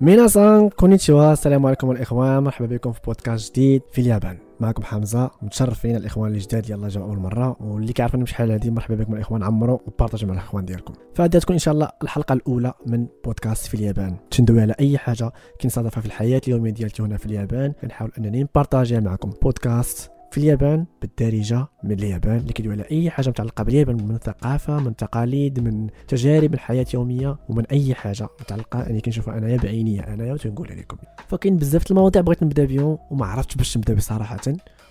ميناسان 0.00 0.68
كونيتشوا. 0.68 1.32
السلام 1.32 1.66
عليكم 1.66 1.90
الإخوان. 1.90 2.42
مرحبا 2.42 2.66
بكم 2.66 2.92
في 2.92 3.00
بودكاست 3.06 3.52
جديد 3.52 3.82
في 3.92 4.00
اليابان. 4.00 4.38
معكم 4.60 4.82
حمزة 4.82 5.30
متشرفين 5.42 5.96
الإخوان 5.96 6.32
الجداد 6.32 6.70
يلا 6.70 6.88
جاوا 6.88 7.06
أول 7.06 7.18
مرة. 7.18 7.56
واللي 7.60 7.92
كيعرفوني 7.92 8.24
بشحال 8.24 8.52
هذه 8.52 8.70
مرحبا 8.70 8.94
بكم 8.94 9.14
الإخوان. 9.14 9.42
عمرو 9.42 9.80
وبارطاجوا 9.86 10.28
مع 10.28 10.34
الإخوان 10.34 10.64
ديالكم. 10.64 10.94
فهذه 11.14 11.38
تكون 11.38 11.54
إن 11.54 11.58
شاء 11.58 11.74
الله 11.74 11.88
الحلقة 12.02 12.32
الأولى 12.32 12.72
من 12.86 13.06
بودكاست 13.24 13.66
في 13.66 13.74
اليابان. 13.74 14.16
تندوي 14.30 14.60
على 14.60 14.74
أي 14.80 14.98
حاجة 14.98 15.32
كنصادفها 15.60 16.00
في 16.00 16.06
الحياة 16.06 16.40
اليومية 16.48 16.70
ديالتي 16.70 17.02
هنا 17.02 17.16
في 17.16 17.26
اليابان. 17.26 17.72
كنحاول 17.82 18.10
أنني 18.18 18.42
نبارطاجيها 18.42 19.00
معكم. 19.00 19.30
بودكاست 19.42 20.10
في 20.30 20.38
اليابان 20.38 20.86
بالدارجة 21.00 21.66
من 21.84 21.92
اليابان 21.92 22.36
اللي 22.36 22.52
كيدوي 22.52 22.72
على 22.72 22.84
أي 22.90 23.10
حاجة 23.10 23.28
متعلقة 23.28 23.64
باليابان 23.64 23.96
من 24.08 24.18
ثقافة 24.18 24.80
من 24.80 24.96
تقاليد 24.96 25.60
من 25.60 25.86
تجارب 26.08 26.54
الحياة 26.54 26.86
اليوميه 26.90 27.38
ومن 27.48 27.66
أي 27.66 27.94
حاجة 27.94 28.28
متعلقة. 28.40 28.86
اني 28.90 29.00
كنشوفها 29.00 29.38
أنايا 29.38 29.56
بعيني 29.56 30.14
أنايا 30.14 30.32
وتنقولها 30.32 30.74
لكم 30.74 30.96
فكاين 31.28 31.56
بزاف 31.56 31.90
المواضيع 31.90 32.22
بغيت 32.22 32.42
نبدأ 32.42 32.64
بهم 32.64 32.98
وما 33.10 33.26
عرفتش 33.26 33.56
باش 33.56 33.76
نبدأ 33.76 33.94
بصراحة. 33.94 34.40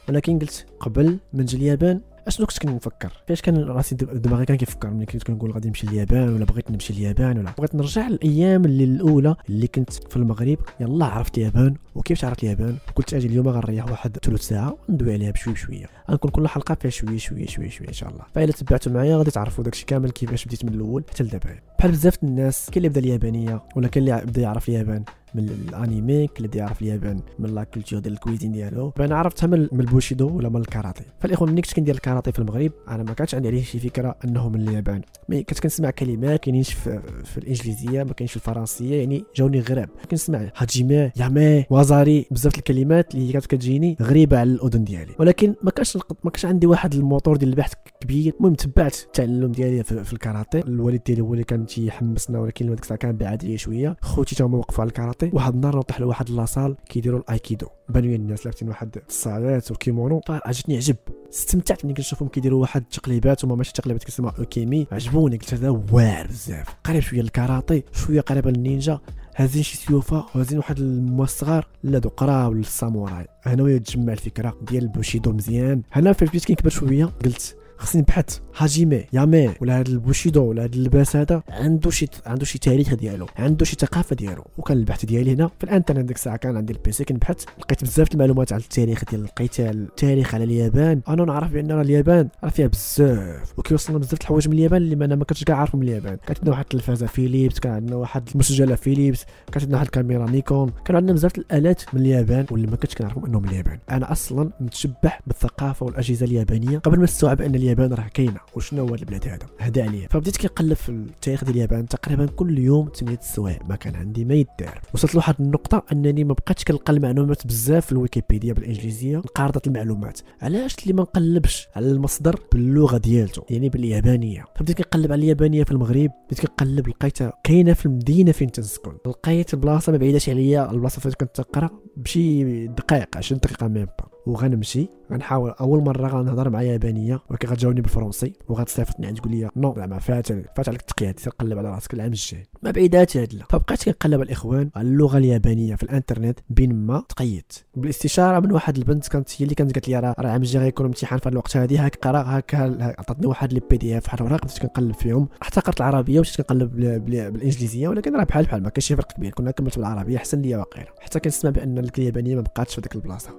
ولكن 0.10 0.40
قلت 0.40 0.66
قبل 0.80 1.18
ما 1.34 1.42
نجي 1.42 1.58
اليابان 1.58 2.02
اشنو 2.30 2.46
كنت 2.46 2.60
كنفكر 2.60 3.12
فاش 3.28 3.42
كان 3.42 3.64
راسي 3.64 3.96
دماغي 3.96 4.46
كان 4.46 4.58
كيفكر؟ 4.58 4.90
ملي 4.90 5.06
كنت 5.06 5.24
كنقول 5.24 5.52
غادي 5.52 5.68
نمشي 5.68 5.88
لليابان 5.88 6.30
ولا 6.30 6.46
بغيت 6.46 6.72
نمشي 6.72 6.94
لليابان 6.94 7.38
ولا 7.38 7.52
بغيت 7.58 7.76
نرجع 7.76 8.08
للأيام 8.08 8.66
اللي 8.66 8.84
الأولى 8.84 9.36
اللي 9.50 9.68
كنت 9.68 9.94
في 9.94 10.18
المغرب. 10.18 10.58
يلا 10.80 11.06
عرفت 11.06 11.38
اليابان 11.38 11.76
وكيفاش 11.96 12.26
عرفت 12.26 12.44
اليابان؟ 12.44 12.78
وقلت 12.92 13.14
أجي 13.14 13.28
اليوم 13.28 13.48
غنريح 13.48 13.92
واحد 13.92 14.18
ثلث 14.24 14.42
ساعة 14.42 14.78
وندوي 14.90 15.14
عليها 15.14 15.32
بشوي 15.32 15.54
بشويه 15.54 15.86
غنكون 16.12 16.32
كل 16.32 16.48
حلقة 16.48 16.76
فيها 16.76 16.92
شوية 16.92 17.18
شوية 17.18 17.46
شوية 17.46 17.70
شوية 17.70 17.88
إن 17.88 17.94
شاء 17.94 18.10
الله. 18.10 18.24
فاذا 18.36 18.52
تبعتوا 18.52 18.92
معايا 18.92 19.18
غادي 19.18 19.32
تعرفوا 19.32 19.64
داكشي 19.64 19.86
كامل 19.86 20.12
كيفاش 20.12 20.46
بديت 20.46 20.66
من 20.66 20.74
الأول 20.74 21.04
حتى 21.10 21.24
لدابا. 21.24 21.56
بحال 21.80 21.92
بزاف 21.92 22.24
الناس 22.24 22.70
كاين 22.70 22.78
اللي 22.78 22.90
بدا 22.90 23.00
اليابانية 23.00 23.62
ولا 23.76 23.88
كاين 23.88 24.10
اللي 24.10 24.26
بدا 24.26 24.42
يعرف 24.42 24.70
اليابان. 24.70 25.04
من 25.36 25.50
الانيمي 25.50 26.28
كل 26.28 26.50
يعرف 26.56 26.82
اليابان 26.82 27.20
من 27.40 27.56
la 27.56 27.64
culture 27.64 28.00
ديال 28.00 28.14
ال 28.14 28.18
cuisine 28.18 28.52
ديالو. 28.52 28.94
أنا 29.00 29.16
عرفتها 29.16 29.48
من, 29.48 29.68
البوشيدو 29.80 30.38
ولا 30.38 30.50
من 30.50 30.62
الكاراتي 30.62 31.04
فالاخوان 31.20 31.52
ملي 31.52 31.62
كنت 31.62 31.74
كندير 31.74 31.96
الكاراتي 31.96 32.32
في 32.32 32.40
المغرب 32.40 32.72
أنا 32.88 33.04
ما 33.04 33.14
كانش 33.14 33.36
عندي 33.36 33.48
عليه 33.48 33.64
شي 33.64 33.80
فكرة 33.80 34.16
أنه 34.26 34.50
من 34.50 34.62
اليابان 34.62 35.02
mais 35.30 35.44
كنت 35.44 35.60
كنسمع 35.60 35.90
كلمات 35.90 36.40
كاينينش 36.40 36.74
في, 36.74 37.02
في 37.24 37.38
الإنجليزية 37.38 38.04
ما 38.04 38.14
كاينش 38.14 38.32
في 38.32 38.38
الفرنسية 38.38 39.00
يعني 39.00 39.24
جاوني 39.36 39.60
غراب. 39.60 39.90
كنسمع 40.12 40.52
hajime 40.56 41.12
yame 41.18 41.66
waza-ari 41.70 42.26
بزاف 42.32 42.58
الكلمات 42.58 43.16
اللي 43.16 43.32
كانت 43.32 43.46
كتجيني 43.46 43.98
غريبة 44.02 44.40
على 44.40 44.52
الأذن 44.52 44.84
ديالي. 44.84 45.12
ولكن 45.20 45.56
ما 45.64 45.72
كانش 45.72 45.98
ما 46.24 46.32
كانش 46.32 46.46
عندي 46.46 46.68
واحد 46.68 46.94
الموتور 46.94 47.38
ديال 47.38 47.50
البحث 47.50 47.74
كبير. 48.02 48.34
المهم 48.40 48.54
تبعت 48.54 48.96
التعلم 49.00 49.52
ديالي 49.52 49.84
في, 49.84 50.04
في 50.04 50.14
الكاراتي 50.14 50.60
الوالد 50.60 51.02
ديالي 51.06 51.22
هو 51.22 51.34
اللي 51.34 51.44
كان 51.44 51.66
تيحمسنا 51.66 52.40
ولكن 52.40 52.74
الساعة 52.74 53.00
كان 53.00 53.18
بعاد 53.18 53.44
ليا 53.44 53.58
شوية. 53.58 53.96
خوتي 54.02 54.36
تا 54.36 54.46
هما 54.46 54.58
وقفوا 54.58 54.82
على 54.82 54.88
الكاراتي 54.88 55.19
واحد 55.24 55.54
النهار 55.54 55.78
نطيح 55.78 56.00
لواحد 56.00 56.30
la 56.30 56.43
salle 56.43 56.76
كيديروا 56.90 57.20
الايكيدو 57.20 57.68
بانوا 57.90 58.16
الناس 58.16 58.46
لابسين 58.46 58.70
واحد 58.70 58.98
الصالات 59.10 59.72
والكيمونو 59.72 60.22
عجبني 60.30 60.76
عجب. 60.76 60.96
استمتعت 61.34 61.86
ملي 61.86 61.94
كنشوفهم 61.94 62.30
كيديروا 62.30 62.62
واحد 62.62 62.82
التقليبات 62.82 63.46
هما 63.46 63.56
ماشي 63.56 63.74
تقليبات 63.74 64.04
كيسموها 64.04 64.34
ukemi. 64.40 64.88
عجبوني 64.92 65.38
قلت 65.38 65.54
هذا 65.54 65.70
واعر 65.70 66.28
بزاف 66.28 66.76
قريب 66.84 67.02
شوية 67.02 67.22
الكاراتي 67.22 67.84
شوية 67.94 68.22
قريب 68.22 68.48
للنينجا. 68.48 69.00
هازين 69.36 69.64
شي 69.64 69.78
سيوفا 69.78 70.26
وهازين 70.36 70.58
واحد 70.58 70.80
المواس 70.80 71.30
صغار 71.30 71.68
لا 71.84 72.00
دو 72.00 72.10
قراو 72.10 72.54
للساموراي 72.54 73.28
هنا 73.44 73.64
وهي 73.64 73.80
تجمع 73.80 74.14
الفكرة 74.14 74.58
ديال 74.62 74.84
البوشيدو 74.84 75.32
مزيان. 75.32 75.82
هنا 75.92 76.14
فاش 76.14 76.30
بديت 76.30 76.46
كنكبر 76.46 76.70
شوية 76.70 77.06
قلت 77.06 77.56
خصني 77.80 78.02
نبحث. 78.02 78.40
hajime 78.58 79.06
yame 79.14 79.50
ولا 79.62 79.80
هذا 79.80 79.90
البوشيدو 79.90 80.44
ولا 80.44 80.64
هذا 80.64 80.76
اللباس 80.76 81.16
هذا 81.16 81.44
عنده 81.50 81.90
شي 81.90 82.08
عنده 82.26 82.46
شي 82.46 82.60
تاريخ 82.60 82.94
ديالو 82.94 83.28
عنده 83.38 83.66
شي 83.66 83.76
ثقافة 83.80 84.16
ديالو. 84.16 84.44
وكان 84.58 84.78
البحث 84.78 85.06
ديالي 85.06 85.34
هنا 85.34 85.50
في 85.58 85.64
الانترنت 85.64 86.06
ديك 86.06 86.18
الساعة 86.18 86.38
كان 86.38 86.58
عندي 86.58 86.74
ال 86.74 86.84
PC 86.84 87.04
كنبحث 87.04 87.44
لقيت 87.60 87.84
بزاف 87.84 88.14
المعلومات 88.14 88.54
على 88.54 88.62
التاريخ 88.62 89.04
ديال 89.12 89.22
القتال 89.22 89.84
التاريخ 89.84 90.36
على 90.36 90.44
اليابان. 90.44 91.02
أنا 91.08 91.26
نعرف 91.26 91.52
بأن 91.52 91.72
اليابان 91.72 92.30
راه 92.44 92.50
فيها 92.50 92.68
بزاف 92.68 93.54
وكيوصلنا 93.58 94.00
بزاف 94.00 94.22
الحوايج 94.22 94.48
من 94.48 94.54
اليابان 94.54 94.82
اللي 94.82 95.06
أنا 95.06 95.16
ما 95.16 95.26
كنتش 95.26 95.44
كاع 95.44 95.58
عارفهم 95.58 95.82
من 95.82 95.88
اليابان. 95.88 96.18
كانت 96.28 96.40
عندنا 96.40 96.52
واحد 96.52 96.64
التلفازة 96.64 97.08
فيليبس 97.08 97.60
كان 97.60 97.74
عندنا 97.74 97.96
واحد 97.96 98.30
المسجلة 98.34 98.76
فيليبس 98.76 99.26
كانت 99.52 99.64
عندنا 99.64 99.76
واحد 99.76 99.86
الكاميرا 99.86 100.30
نيكون. 100.30 100.72
كان 100.86 100.96
عندنا 100.96 101.14
بزاف 101.14 101.38
الآلات 101.38 101.82
من 101.94 102.02
اليابان 102.02 102.46
واللي 102.52 102.68
ما 102.68 102.76
كنتش 102.76 102.96
كنعرفهم 102.96 103.26
أنهم 103.26 103.44
من 103.44 103.50
اليابان. 103.50 103.80
أنا 103.92 104.12
أصلا 104.12 104.52
متشبح 104.60 105.22
بالثقافة 105.28 105.86
والأجهزة 105.86 106.26
اليابانية. 106.26 106.78
قبل 106.78 106.98
ما 106.98 107.04
نستوعب 107.04 107.42
أن 107.42 107.56
اليابان 107.70 107.94
راه 107.94 108.08
كاينة 108.14 108.40
وشنو 108.56 108.88
هو 108.88 108.96
البلاد 108.96 109.28
هذا؟ 109.28 109.46
هذا 109.60 109.84
عليا. 109.84 110.08
فبديت 110.08 110.38
كنقلب 110.38 110.74
في 110.74 110.90
التاريخ 110.90 111.44
ديال 111.44 111.56
اليابان 111.56 111.88
تقريبا 111.88 112.26
كل 112.26 112.60
يوم 112.60 112.90
8 112.96 113.18
السوايع. 113.18 113.60
ما 113.70 113.76
كان 113.76 113.96
عندي 113.96 114.26
ما 114.26 114.34
يدار. 114.34 114.82
وصلت 114.94 115.14
لواحد 115.14 115.36
النقطة 115.40 115.84
أنني 115.92 116.24
ما 116.24 116.34
بقيتش 116.34 116.64
كنلقى 116.64 116.94
المعلومات 116.94 117.48
بزاف 117.48 117.86
في 117.86 117.92
الويكيبيديا 117.92 118.54
بالإنجليزية. 118.54 119.18
نقارضه 119.18 119.62
المعلومات. 119.68 120.20
علاش؟ 120.42 120.76
اللي 120.84 120.94
ما 120.94 121.02
نقلبش 121.02 121.68
على 121.76 121.92
المصدر 121.92 122.40
باللغة 122.52 122.98
ديالته 122.98 123.46
يعني 123.50 123.70
باليابانية. 123.70 124.46
فبديت 124.56 124.78
كنقلب 124.78 125.12
على 125.12 125.20
اليابانية 125.20 125.64
في 125.64 125.72
المغرب. 125.72 126.12
بديت 126.26 126.46
كنقلب 126.46 126.88
لقيتها 126.88 127.34
كاينة 127.44 127.74
في 127.74 127.86
المدينة 127.86 128.32
فين 128.32 128.52
تنسكن 128.52 128.94
لقيت 129.06 129.56
بلاصة 129.56 129.92
ما 129.92 129.98
بعيداش 129.98 130.30
عليا 130.30 130.72
البلاصة 130.72 131.02
فين 131.02 131.12
كنت 131.12 131.36
تقرأ. 131.36 131.70
بشي 131.98 132.68
دقائق 132.68 133.18
20 133.18 133.40
دقيقة 133.40 133.68
ميم 133.68 133.88
وغنمشي. 134.28 134.88
غنحاول 135.12 135.52
أول 135.52 135.84
مرة 135.84 136.08
غنهضر 136.08 136.50
مع 136.50 136.62
يابانية 136.62 137.20
ولكن 137.30 137.48
غتجاوبني 137.48 137.82
بالفرنسي 137.82 138.34
وغتصيفطني 138.50 139.08
عند 139.08 139.18
تقول 139.18 139.32
لي 139.32 139.50
non 139.56 139.74
زعما 139.78 140.00
فات 140.00 140.28
فات 140.32 140.70
عليك 140.70 140.82
التقياد 140.82 141.14
تقلب 141.14 141.58
على 141.58 141.70
راسك 141.72 141.94
العام 141.94 142.12
الجاي. 142.12 142.48
ما 142.64 142.72
بعيدات 142.72 143.18
هاد 143.18 143.34
لا. 143.34 143.46
فبقيت 143.50 143.84
كنقلب 143.84 144.22
الإخوان 144.22 144.70
على 144.76 144.88
اللغة 144.88 145.18
اليابانية 145.18 145.76
في 145.76 145.84
الإنترنت 145.84 146.40
بين 146.50 146.74
ما 146.74 147.04
تقيدت 147.10 147.66
بالاستشارة 147.76 148.40
من 148.40 148.52
واحد 148.52 148.78
البنت 148.78 149.08
كانت 149.08 149.30
هي 149.38 149.44
اللي 149.44 149.56
كانت 149.56 149.74
قالت 149.74 149.88
لي 149.88 150.00
راه 150.00 150.16
العام 150.20 150.42
الجاي 150.42 150.64
غيكون 150.64 150.86
امتحان 150.86 151.20
في 151.20 151.30
الوقت 151.30 151.58
هذه 151.58 151.86
هاك 151.86 151.96
قرا 151.96 152.22
هاك 152.22 152.56
عطاتني 153.00 153.28
واحد 153.28 153.54
les 153.54 153.62
PDF 153.70 154.06
واحد 154.06 154.22
الوراق 154.22 154.46
بديت 154.46 154.60
كنقلب 154.60 154.94
فيهم. 154.94 155.28
حتى 155.42 155.60
قرات 155.60 155.82
العربية 155.82 156.20
ومشيت 156.20 156.38
كنقلب 156.38 156.76
بالإنجليزية 157.06 157.88
ولكن 157.88 158.16
راه 158.16 158.24
بحال 158.24 158.46
بحال 158.46 158.64
ما 158.64 158.70
كاينش 158.70 158.94
فرق 158.94 159.12
كبير. 159.12 159.32
كنا 159.32 159.52
كملت 159.52 159.76
بالعربية 159.76 160.18
احسن 160.18 160.42
ليا 160.42 160.58
واقيلا 160.58 160.94
حتى 161.00 161.20
كنسمع 161.20 161.52
بأن 161.52 161.78
اليابانية 161.78 162.36
ما 162.36 162.42
بقاتش 162.42 162.76
في 162.76 162.82
ديك 162.82 162.96
البلاصة. 162.96 163.30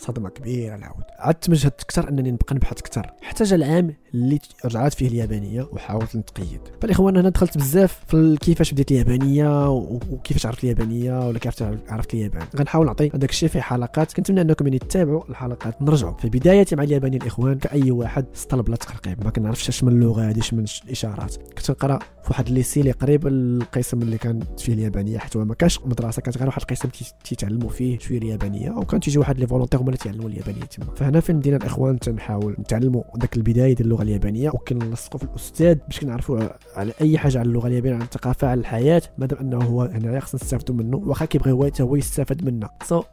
صدمة 0.00 0.28
كبيرة 0.28 0.74
العود 0.74 1.04
عاد 1.18 1.34
تمجهدت 1.34 1.82
أكثر 1.82 2.08
أنني 2.08 2.30
نبقى 2.30 2.54
نبحث 2.54 2.78
أكثر. 2.78 3.12
حتى 3.22 3.44
جا 3.44 3.56
العام 3.56 3.94
اللي 4.14 4.38
رجعت 4.64 4.94
فيه 4.94 5.08
اليابانية 5.08 5.68
وحاولت 5.72 6.16
نتقيد. 6.16 6.60
فالاخوان 6.82 7.16
أنا 7.16 7.28
دخلت 7.28 7.58
بزاف 7.58 8.04
في 8.08 8.36
كيفاش 8.40 8.72
بديت 8.72 8.90
اليابانية 8.90 9.70
وكيفاش 9.70 10.46
عرفت 10.46 10.64
اليابانية 10.64 11.28
ولا 11.28 11.38
كيف 11.38 11.62
عرفت 11.88 12.14
اليابان. 12.14 12.46
غنحاول 12.56 12.86
نعطي 12.86 13.10
هذاك 13.14 13.30
الشيء 13.30 13.48
في 13.48 13.60
حلقات 13.60 14.12
كنتمنى 14.12 14.40
أنكم 14.40 14.66
يعني 14.66 14.78
تتابعوا 14.78 15.22
الحلقات 15.30 15.82
نرجعوا. 15.82 16.16
في 16.16 16.28
بدايتي 16.28 16.76
مع 16.76 16.82
اليابانية 16.82 17.18
الإخوان 17.18 17.58
كأي 17.58 17.90
واحد 17.90 18.24
سطل 18.34 18.62
بلا 18.62 18.76
تقرقيب 18.76 19.24
ما 19.24 19.30
كنعرفش 19.30 19.68
اش 19.68 19.84
من 19.84 19.92
اللغة 19.92 20.30
هذه 20.30 20.38
اش 20.38 20.54
من 20.54 20.64
الاشارات 20.84 21.36
كنت 21.36 21.70
نقرا 21.70 21.98
في 21.98 22.28
واحد 22.30 22.46
الليسي 22.46 22.80
اللي 22.80 22.90
قريب 22.90 23.26
القسم 23.26 24.02
اللي 24.02 24.18
كانت 24.18 24.60
فيه 24.60 24.72
اليابانية 24.72 25.18
حيت 25.18 25.36
ما 25.36 25.54
كانش 25.54 25.80
مدرسه 25.80 26.22
كانت 26.22 26.38
غير 26.38 26.46
واحد 26.46 26.60
القسم 26.60 26.88
تيتعلموا 27.24 27.68
فيه 27.68 27.98
شوية 27.98 28.18
اليابانية 28.18 28.70
وكان 28.70 29.00
تيجي 29.00 29.18
واحد 29.18 29.38
les 29.40 29.46
volontaires 29.46 29.80
هما 29.80 29.88
اللي 29.88 29.98
تعلموا 29.98 30.28
اليابانية 30.28 30.60
تما. 30.60 30.94
فهنا 30.96 31.20
فين 31.20 31.38
بدينا 31.38 31.56
الإخوان 31.56 31.98
تنحاول 31.98 32.56
نتعلموا 32.58 33.02
داك 33.14 33.36
البداية 33.36 33.74
ديال 33.74 33.86
اللغة 33.86 33.99
اليابانية 34.02 34.50
وكنلصقوا 34.50 35.18
في 35.18 35.24
الأستاذ 35.24 35.74
باش 35.74 36.00
كنعرفوا 36.00 36.40
على 36.76 36.92
أي 37.00 37.18
حاجة 37.18 37.38
على 37.38 37.48
اللغة 37.48 37.66
اليابانية 37.66 37.94
على 37.94 38.04
الثقافة 38.04 38.48
على 38.48 38.60
الحياة 38.60 39.02
مادام 39.18 39.38
أنه 39.38 39.58
هو 39.58 39.82
هنايا 39.82 40.20
خصنا 40.20 40.40
نستافدوا 40.42 40.74
منه 40.74 40.96
واخا 40.96 41.24
كيبغي 41.24 41.52
هو 41.52 41.70
هو 41.80 41.96
يستافد 41.96 42.44
منا. 42.44 42.70
so 42.84 43.00
so, 43.00 43.04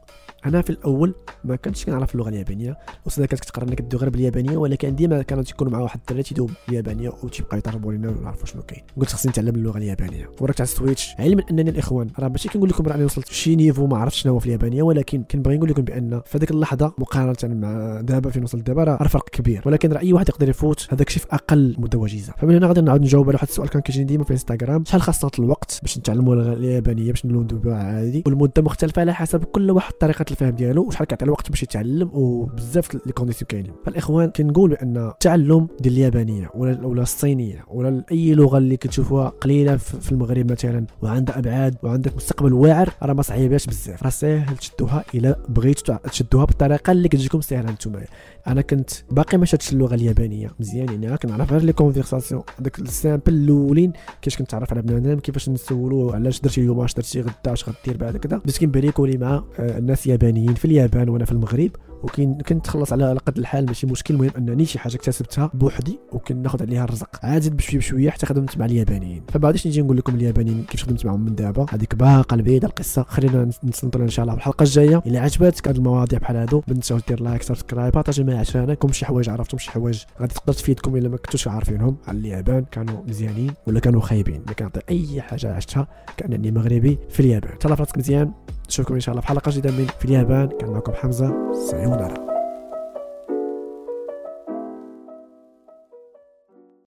أنا 0.46 0.62
في 0.62 0.70
الأول 0.70 1.16
ما 1.44 1.56
كنتش 1.56 1.86
كنعرف 1.86 2.16
اللغة 2.16 2.30
اليابانية 2.30 2.78
الاستاذه 3.02 3.26
كانت 3.26 3.42
كتقرا 3.42 3.66
لنا 3.66 3.76
كدوي 3.76 4.02
غير 4.02 4.10
باليابانية 4.10 4.58
ولكن 4.58 4.96
ديما 4.96 5.22
كانوا 5.22 5.44
تيكونوا 5.44 5.74
مع 5.74 5.80
واحد 5.80 6.00
الدراري 6.00 6.24
تيدوي 6.24 6.50
باليابانيه 6.68 7.10
وتيبقى 7.24 7.58
يضربوا 7.58 7.94
لنا 7.94 8.10
ونعرفوا 8.10 8.46
شنو 8.46 8.62
كاين. 8.62 8.84
قلت 8.98 9.10
خصني 9.10 9.32
نتعلم 9.32 9.56
اللغة 9.56 9.78
اليابانية. 9.78 10.30
وراك 10.42 10.62
على 10.62 10.68
ال 10.68 10.74
switch. 10.74 11.16
علما 11.20 11.44
انني 11.52 11.70
الاخوان 11.70 12.10
راه 12.20 12.28
ماشي 12.28 12.50
كنقول 12.50 12.70
لكم 12.70 12.88
راني 12.88 13.06
وصلت 13.06 13.28
شي 13.32 13.56
niveau 13.56 13.88
ما 13.88 13.98
عرفتش 13.98 14.22
شنو 14.22 14.34
هو 14.34 14.40
في 14.40 14.46
اليابانية 14.46 14.84
ولكن 14.84 15.24
كنبغي 15.24 15.58
نقول 15.58 15.70
لكم 15.70 15.82
بأن 15.82 16.22
في 16.26 16.38
هذيك 16.38 16.52
اللحظة 16.52 16.94
مقارنة 16.98 17.56
مع 17.56 18.02
دابا 18.02 18.30
فين 18.30 18.44
وصلت 18.44 18.68
دابا 18.68 18.84
راه 18.84 19.08
فرق 19.08 19.30
كبير. 19.30 19.62
ولكن 19.66 19.92
راه 19.92 20.00
أي 20.00 20.14
واحد 20.14 20.30
يقدر 20.30 20.50
يفوت 20.50 20.88
هذاك 20.90 21.08
الشيء 21.08 21.24
في 21.24 21.28
أقل 21.32 21.76
مدة 21.78 22.00
وجيزة. 22.00 22.34
فمن 22.38 22.56
هنا 22.56 22.68
غادي 22.68 22.82
نعاود 22.82 23.02
نجاوب 23.02 23.28
على 23.28 23.36
واحد 23.36 23.48
السؤال 23.48 23.70
كان 23.70 23.82
كيجيني 23.82 24.06
ديما 24.06 24.24
في 24.24 24.34
إنستغرام. 24.34 24.86
شحال 24.86 25.02
خاصنا 25.02 25.32
الوقت 25.40 25.80
باش 25.82 25.98
نتعلموا 25.98 26.36
اليابانية 26.36 27.12
باش 27.12 27.26
نلوندو 27.26 27.72
عادي 27.72 28.24
والمدة 28.26 28.62
مختلفة 28.62 29.00
على 29.00 29.14
حسب 29.14 29.44
كل 29.44 29.72
واحد 29.72 29.94
طريقة 29.94 30.26
طريقه 30.28 30.32
الفهم 30.32 30.56
ديالو 30.56 30.84
وشحال 30.84 31.08
كيعطي 31.08 31.26
الوقت 31.26 31.50
باش 31.50 31.64
يتعلم 31.64 32.10
وبزاف 32.14 32.96
les 33.06 33.12
conditions 33.12 33.48
كاينين. 33.48 33.74
فالإخوان 33.86 34.30
كنقول 34.30 34.70
بأن 34.70 34.98
التعلم 34.98 35.68
ديال 35.80 35.94
اليابانية 35.94 36.50
ولا 36.56 36.88
ولا 36.88 37.02
الصينية 37.02 37.66
ولا 37.68 38.04
أي 38.12 38.34
لغة 38.34 38.58
اللي 38.58 38.78
كتشوفوها 38.78 39.30
قليلة 39.30 39.78
في 39.78 40.12
المغرب 40.12 40.52
مثلا 40.52 40.86
وعندها 41.02 41.40
أبعاد 41.40 41.76
وعندك 41.84 42.16
مستقبل 42.16 42.54
واعر 42.54 42.90
راه 43.04 43.14
ما 43.14 43.22
صعيباش 43.22 43.66
بزاف. 43.66 44.04
راه 44.04 44.10
ساهل 44.10 44.58
تشدوها 44.58 45.04
إلا 45.16 45.38
بغيتوا 45.50 45.96
تشدوها 45.96 46.46
بالطريقة 46.46 46.92
اللي 46.92 47.10
كتجيكم 47.10 47.42
ساهلة 47.42 47.72
نتوما. 47.72 48.04
أنا 48.48 48.62
كنت 48.62 48.90
باقي 49.12 49.38
ما 49.38 49.46
شدتش 49.46 49.74
اللغة 49.74 49.96
اليابانية 49.96 50.52
مزيان 50.60 51.04
يعني 51.04 51.18
كنعرف 51.18 51.52
غير 51.52 51.62
les 51.62 51.74
conversations 51.74 52.44
داك 52.60 52.80
ال 52.80 52.87
simple 52.87 53.34
الأولين 53.34 53.94
كيفاش 54.22 54.40
كنتعرف 54.40 54.72
على 54.72 54.82
بنادم 54.82 55.20
كيفاش 55.20 55.50
نسولو 55.50 56.10
علاش 56.10 56.42
درتي 56.42 56.62
اليوم 56.62 56.80
اش 56.80 56.94
درتي 56.94 57.22
غدا 57.22 57.54
اش 57.54 57.70
غدير 57.70 57.98
بعد 57.98 58.18
كذا 58.18 58.38
بديت 58.38 58.58
كنبريكولي 58.58 59.18
مع 59.18 59.44
آه، 59.60 59.78
الناس 59.78 60.08
يابانيين 60.18 60.54
في 60.54 60.66
اليابان 60.66 61.10
وأنا 61.10 61.26
في 61.26 61.32
المغرب 61.32 61.72
وكاين 62.04 62.38
كنتخلص 62.38 62.94
على 62.94 63.20
قد 63.26 63.38
الحال 63.38 63.66
ماشي 63.66 63.88
مشكل 63.88 64.14
المهم 64.14 64.32
أنني 64.38 64.66
شي 64.66 64.80
حاجة 64.80 64.96
اكتسبتها 64.96 65.52
بوحدي 65.54 66.00
وكناخذ 66.12 66.62
عليها 66.62 66.84
الرزق. 66.84 67.10
عاد 67.24 67.56
بشويه 67.56 67.80
بشوية 67.80 68.10
حتى 68.10 68.26
خدمت 68.26 68.58
مع 68.58 68.66
اليابانيين. 68.66 69.24
فبعدش 69.34 69.68
نجي 69.68 69.82
نقول 69.82 69.98
لكم 69.98 70.16
اليابانيين 70.16 70.64
كيف 70.64 70.84
خدمت 70.84 71.06
معهم 71.06 71.26
من 71.26 71.36
دابا. 71.36 71.66
هذيك 71.70 71.96
باقا 71.96 72.36
البعيدة 72.36 72.68
القصة. 72.68 73.04
خلينا 73.04 73.50
نستنطر 73.64 74.02
إن 74.02 74.10
شاء 74.10 74.24
الله 74.24 74.34
في 74.34 74.40
الحلقة 74.40 74.64
الجاية. 74.64 75.02
إلا 75.06 75.20
عجبتك 75.20 75.68
هذه 75.68 75.78
المواضيع 75.78 76.20
بحال 76.20 76.36
هادو 76.36 76.64
ما 76.68 76.74
تنساوش 76.74 77.02
دير 77.08 77.22
like 77.22 77.42
subscribe 77.42 77.94
partager 77.94 78.24
مع 78.24 78.40
عشرانكم 78.40 78.92
شي 78.92 79.06
حوايج 79.06 79.30
عرفتم 79.30 79.58
شي 79.58 79.72
حوايج 79.72 80.04
غادي 80.22 80.34
تقدر 80.34 80.54
تفيدكم 80.54 80.96
إلا 80.96 81.10
ما 81.10 81.18
كنتوش 81.18 81.48
عارفينهم. 81.48 81.98
على 82.08 82.18
اليابان 82.18 82.66
كانوا 82.72 83.04
مزيانين 83.08 83.54
ولا 83.68 83.80
كانوا 83.80 84.02
خايبين. 84.02 84.42
ما 84.48 84.54
كنعطي 84.54 84.80
أي 84.90 85.22
حاجة 85.22 85.54
عشتها 85.54 85.88
كأنني 86.18 86.52
مغربي 86.52 87.00
في 87.10 87.20
اليابان. 87.20 87.60
تهلا 87.60 87.76
فراسك 87.76 87.98
مزيان. 87.98 88.32
نشوفكم 88.68 88.94
إن 88.94 89.00
شاء 89.00 89.14
الله 89.14 89.22
في 89.22 89.28
حلقة 89.28 89.52
جديدة 89.52 89.72
من 89.72 89.88
في 90.00 90.06
اليابان. 90.06 90.50
كان 90.60 90.70
معكم 90.70 90.94
حمزة. 90.94 91.54
سايونارا 91.54 92.27